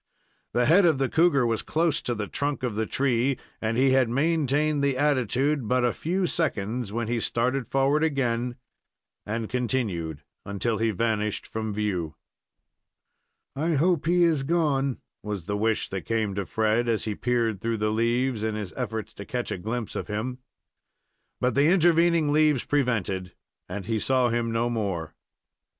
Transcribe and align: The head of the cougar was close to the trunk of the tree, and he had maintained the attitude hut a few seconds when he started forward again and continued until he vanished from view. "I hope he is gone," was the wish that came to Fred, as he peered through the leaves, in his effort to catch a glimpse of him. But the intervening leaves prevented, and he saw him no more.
The 0.53 0.65
head 0.65 0.83
of 0.83 0.97
the 0.97 1.09
cougar 1.09 1.45
was 1.45 1.61
close 1.61 2.01
to 2.01 2.15
the 2.15 2.25
trunk 2.25 2.63
of 2.63 2.73
the 2.73 2.87
tree, 2.87 3.37
and 3.61 3.77
he 3.77 3.91
had 3.91 4.09
maintained 4.09 4.83
the 4.83 4.97
attitude 4.97 5.63
hut 5.69 5.85
a 5.85 5.93
few 5.93 6.25
seconds 6.25 6.91
when 6.91 7.07
he 7.07 7.19
started 7.19 7.67
forward 7.67 8.03
again 8.03 8.55
and 9.27 9.47
continued 9.47 10.23
until 10.43 10.79
he 10.79 10.89
vanished 10.89 11.45
from 11.45 11.71
view. 11.71 12.15
"I 13.55 13.73
hope 13.73 14.07
he 14.07 14.23
is 14.23 14.41
gone," 14.41 14.97
was 15.21 15.45
the 15.45 15.55
wish 15.55 15.87
that 15.89 16.01
came 16.07 16.33
to 16.33 16.47
Fred, 16.47 16.89
as 16.89 17.03
he 17.05 17.13
peered 17.13 17.61
through 17.61 17.77
the 17.77 17.91
leaves, 17.91 18.41
in 18.41 18.55
his 18.55 18.73
effort 18.75 19.05
to 19.09 19.23
catch 19.23 19.51
a 19.51 19.57
glimpse 19.59 19.95
of 19.95 20.07
him. 20.07 20.39
But 21.39 21.53
the 21.53 21.67
intervening 21.71 22.31
leaves 22.33 22.63
prevented, 22.63 23.33
and 23.69 23.85
he 23.85 23.99
saw 23.99 24.29
him 24.29 24.51
no 24.51 24.67
more. 24.67 25.13